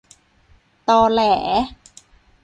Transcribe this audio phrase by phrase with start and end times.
[0.89, 1.21] ตอแหล